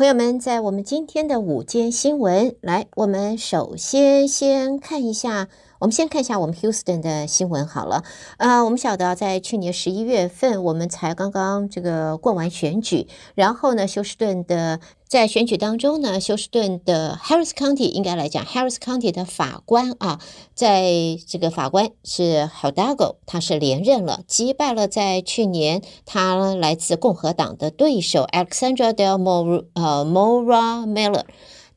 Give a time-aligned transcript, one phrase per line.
[0.00, 5.48] 朋友们，在我们今天的午间新闻，来，我们首先先看一下。
[5.80, 8.04] 我们先看一下我们 Houston 的新闻好了。
[8.36, 14.78] 啊，我们晓得在去年十一月份，我们才刚刚这个过完选举，然后呢，休斯顿的
[15.08, 20.20] 在选举当中呢，休斯顿的 Harris County 应该来讲，Harris County 的法官啊，
[20.54, 20.92] 在
[21.26, 31.24] 这个法官是 Hidalgo，他是连任了，击败了在去年他来自共和党的对手 Alexandra Del Mor 呃 Mora Miller。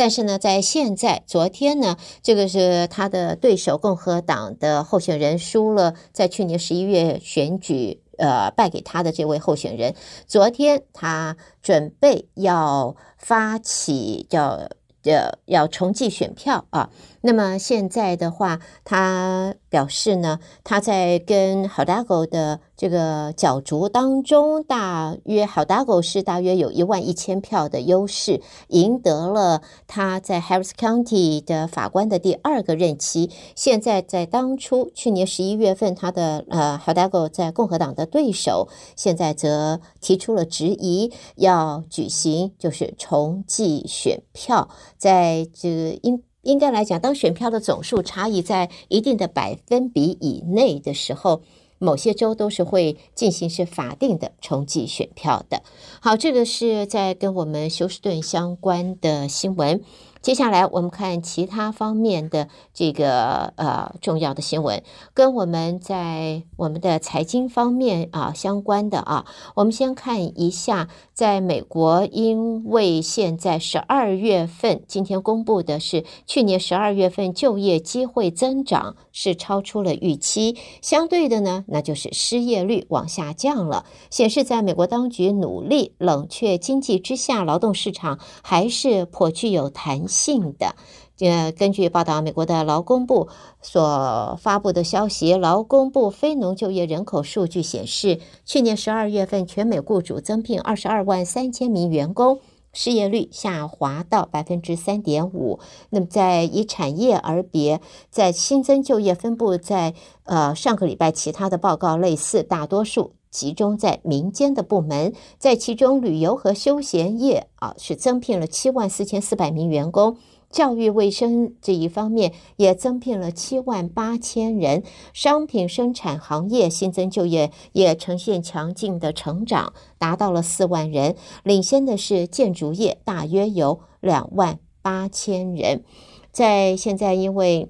[0.00, 9.94] 但是呢，在现在，昨天呢，这个是他的对手共和党的候选人输了，在去年十一月选举，呃，败给他的这位候选人，
[10.26, 14.70] 昨天他准备要发起叫
[15.04, 16.88] 呃要重计选票啊。
[17.20, 33.30] 那么现在的话，他表示呢，他在跟 Hidalgo 的这个角逐当中，大约 Hidalgo 是大约有一万一千票的优势，赢得了他在 Harris County 的法官的第二个任期。
[33.54, 44.68] 现在在当初去年十一月份，他的呃 Hidalgo 在共和党的对手，现在则提出了质疑，要举行就是重计选票，
[44.98, 46.22] 在这个因。
[46.42, 51.42] 应该来讲，当选票的总数差异在一定的百分比以内的时候，
[51.78, 55.62] 某些州都是会进行是法定的重计选票的。
[56.00, 59.82] 好，这个是在跟我们休斯顿相关的新闻。
[60.22, 64.82] 接下来我们看其他方面的这个呃重要的新闻，
[65.14, 90.74] 跟我们在我们的财经方面啊相关的啊，我们先看一下，在美国，因为现在十二月份今天公布的是去年十二月份就业机会增长是超出了预期，相对的呢，那就是失业率往下降了，显示在美国当局努力冷却经济之下，劳动市场还是颇具有弹性的，
[91.20, 93.28] 呃，根据报道，美国的劳工部
[93.62, 102.40] 所发布的消息，劳工部非农就业人口数据显示，去年十二月份全美雇主增聘二十二万三千名员工，
[102.72, 105.60] 失业率下滑到百分之三点五。
[105.90, 107.80] 那么，在以产业而别，
[108.10, 113.12] 在新增就业分布在呃上个礼拜其他的报告类似，大多数。
[113.30, 120.16] 集中在民间的部门，在其中旅游和休闲业啊是增聘了七万四千四百名员工，
[120.50, 124.82] 教育卫生这一方面也增聘了七万八千人，
[125.12, 131.14] 商品生产行业新增就业也呈现强劲的成长，达到了四万人，
[131.44, 135.84] 领先的是建筑业，大约有两万八千人，
[136.32, 137.68] 在现在因为。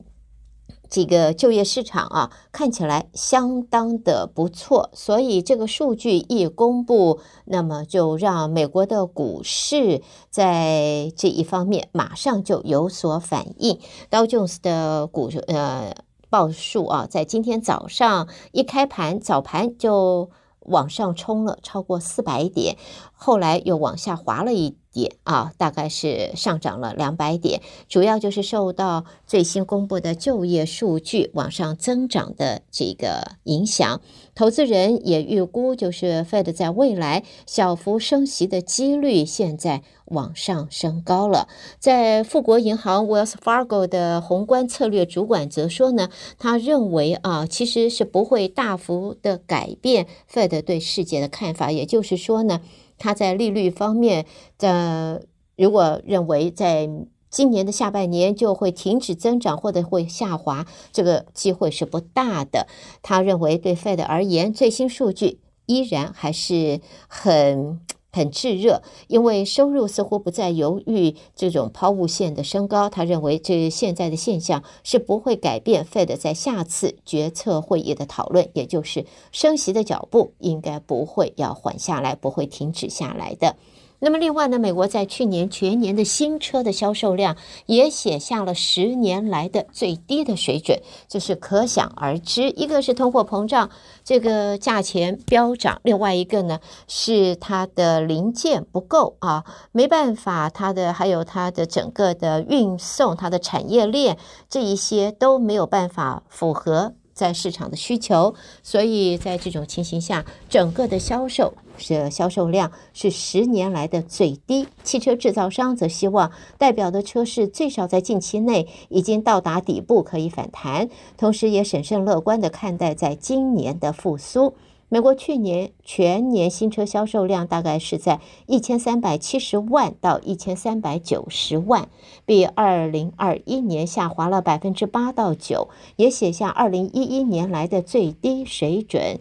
[0.90, 13.78] 这个就业市场啊，看起来相当的不错，所以这个数据一公布，那么就让美国的股市在这一方面马上就有所反应。
[14.10, 15.94] 道琼斯的股呃
[16.28, 20.28] 报数啊，在今天早上一开盘，早盘就
[20.60, 22.76] 往上冲了超过四百点，
[23.12, 24.76] 后来又往下滑了一。
[24.92, 34.00] 点啊，大概是上涨了两百点，主要就是受到最新公布的就业数据往上增长的这个影响。
[34.34, 41.46] 投资人也预估，就是 Fed 在未来小幅升息的几率现在往上升高了。
[41.78, 46.08] 在富国银行 Wells Fargo 的宏观策略主管则说呢，
[46.38, 52.60] 他认为啊，其实是不会大幅的改变 Fed 对世界的看法，也就是说呢。
[53.00, 54.24] 他在利率方面
[54.58, 55.24] 的，
[55.56, 56.88] 如果认为在
[57.30, 62.68] 今年的下半年就会停止增长或者会下滑，这个机会是不大的。
[63.02, 67.80] 他认为对 Fed 而言，最新数据依然还是很
[68.12, 72.88] 很炙热，因为收入似乎不再犹豫这种抛物线的升高。
[72.88, 83.56] 他认为这现在的现象是不会改变 Fed 在下次决策会议的讨论，也就是升息的脚步应该不会要缓下来，不会停止下来的。
[84.02, 87.36] 那么另外呢，美国在去年全年的新车的销售量
[87.66, 92.48] 也写下了十年来的最低的水准，这是可想而知。
[92.50, 93.68] 一个是通货膨胀，
[94.02, 104.16] 这个价钱飙涨；另外一个呢是它的零件不够啊，没办法，它的还有它的整个的运送、它的产业链
[104.48, 111.52] 这一些都没有办法符合在市场的需求，所以在这种情形下，整个的销售。
[111.82, 124.54] 是销售量是十年来的最低，汽车制造商则希望代表的车市最少在近期内已经到达底部，可以反弹，同时也审慎乐观地看待在今年的复苏。
[124.92, 131.88] 美国去年全年新车销售量大概是在一千三百七十万到一千三百九十万，
[132.26, 139.20] 比二零二一年下滑了百分之八到九，也写下二零一一年来的最低水准。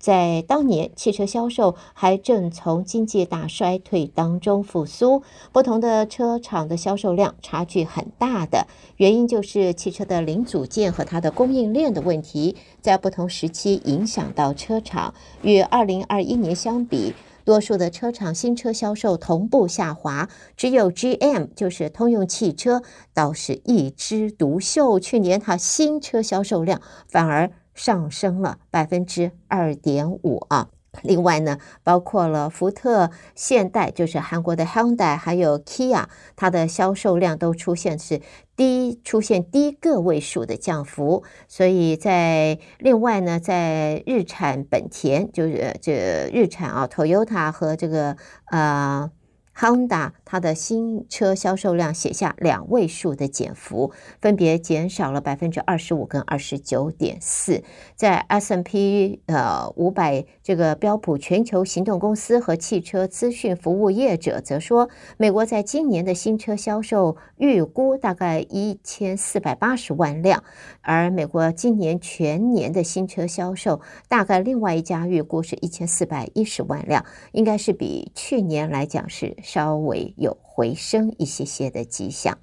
[0.00, 8.66] 在当年，汽车销售还正从经济大衰退当中复苏，不同的车厂的销售量差距很大的
[8.96, 15.12] 原因就是汽车的零组件和它的供应链的问题，在不同时期影响到车厂。
[15.42, 17.12] 与二零二一年相比，
[17.44, 22.82] 多数的车厂新车销售同步下滑，只有 GM 就是通用汽车
[23.12, 27.50] 倒是一枝独秀，去年它新车销售量反而。
[27.80, 30.68] 上升了百分之二点五啊！
[31.02, 36.04] 另外呢，包括了福特、现代，就是韩国的 Hyundai，还有 Kia，
[36.36, 38.20] 它的销售量都出现是
[38.54, 41.24] 低，出现低个位数的降幅。
[41.48, 48.18] 所以在另外呢，在日产本田，就是这日产啊，Toyota 和这个
[48.50, 49.10] 呃。
[49.56, 57.62] Honda 它的新车销售量写下两位数的减幅，分别减少了百分之二十五跟二十九点四。
[57.94, 64.88] 在 S&P 呃五百这个标普全球行动公司和汽车资讯服务业者则说，
[65.18, 70.42] 美国在今年的新车销售预估大概一千四百八十万辆，
[70.80, 79.36] 而美国今年全年的新车销售大概另外一家预估是一千四百一十万辆，应该是比去年来讲是。
[79.42, 82.38] 稍微有回升一些些的迹象。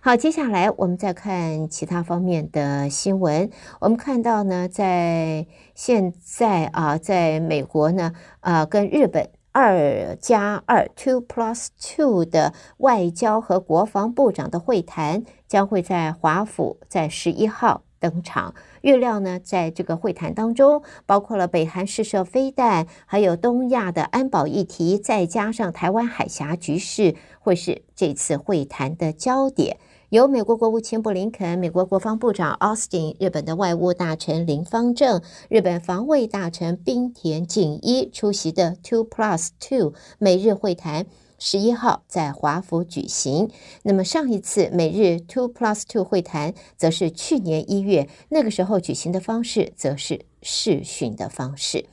[0.00, 3.50] 好，接下来我们再看其他方面的新闻。
[3.80, 18.54] 我们看到呢，在现在啊，在美国呢，啊，跟日本二加二 （two plus two） 的外交和国防部长的会谈将会在华府在十一号登场。
[18.82, 29.78] 预料呢，在这个会谈当中，包括了北韩试射飞弹，还有东亚的安保议题，再加上台湾海峡局势，会是这次会谈的焦点。
[30.10, 41.04] 由美国国务卿布林肯、美国国防部长奥斯汀、日本的外务大臣林芳正、日本防卫大臣滨田靖一出席的 Two Plus Two 美日会谈。
[41.38, 43.50] 十一号在华府举行。
[43.82, 51.86] 那么上一次美日 Two Plus Two 会谈，则是去年一月，那个时候举行的方式，则是视讯的方式。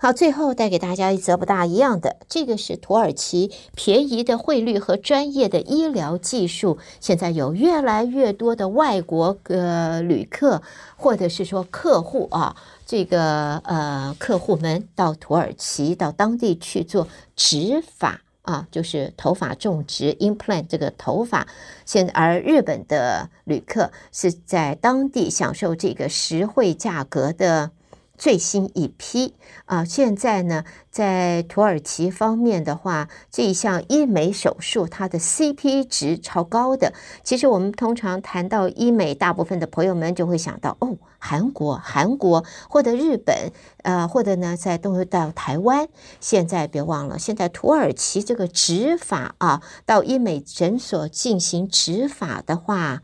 [0.00, 10.62] 好，最后带给大家一则不大一样的，这个是土耳其便宜的汇率和专业的医疗技术，现在有越来越多的外国呃旅客
[10.96, 12.54] 或者是说客户啊，
[12.86, 18.22] 这个呃客户们到土耳其到当地去做执法。
[18.48, 21.46] 啊，就是头发种植 implant 这个头发，
[21.84, 27.72] 现而日本的旅客是在当地享受这个实惠价格的。
[28.18, 29.34] 最新一批
[29.66, 36.92] 啊，现在呢，在土耳其方面的话，这一项医美手术它的 CP 值超高的。
[37.22, 43.52] 其实我们通常谈到医美，大部分的朋友们就会想到哦，韩国、韩国或者日本，
[43.84, 45.88] 呃，或者呢，在东到台湾。
[46.20, 53.02] 现在别忘了，现在土耳其这个植发啊，到医美诊所进行植发的话，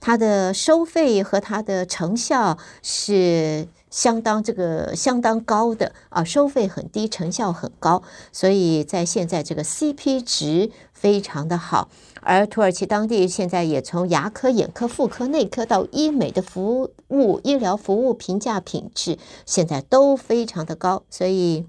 [0.00, 3.68] 它的收费和它的成效是。
[3.90, 11.88] 相当这个相当高的啊，收费很低，成效很高，所以在现在这个 CP 值非常的好。
[12.22, 21.66] 而土耳其当地现在也从牙科、眼科、妇科、内科到医美的服务、医疗服务评价品质，现在都非常的高，所以。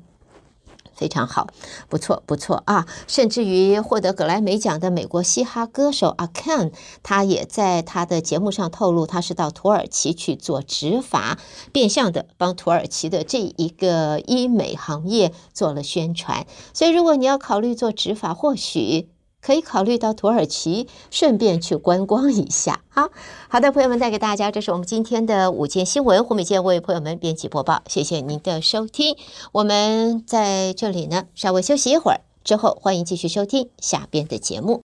[0.96, 1.48] 非常好，
[1.90, 2.88] 不错不错啊！
[3.08, 6.72] 甚至于获得格莱美奖的美国嘻哈歌手阿 Ken，
[7.04, 11.38] 他也在他的节目上透露，他是到土耳其去做执法，
[11.72, 16.48] 变相的帮土耳其的这一个医美行业做了宣传。
[16.74, 19.11] 所以，如果你要考虑做执法，或许。
[19.42, 22.82] 可以考虑到土耳其，顺便去观光一下。
[22.90, 23.10] 好
[23.50, 26.24] 好的，朋友们带给大家，这是我们今天的午间新闻。
[26.24, 29.16] 胡美健为朋友们编辑播报，谢谢您的收听。
[29.52, 34.82] 我们在这里呢，稍微休息一会儿，之后欢迎继续收听下边的节目。